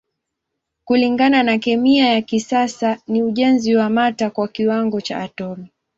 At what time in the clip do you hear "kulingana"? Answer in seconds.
0.85-1.43